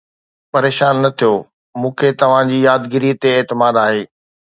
[0.53, 1.33] پريشان نه ٿيو،
[1.81, 4.01] مون کي توهان جي يادگيري تي اعتماد آهي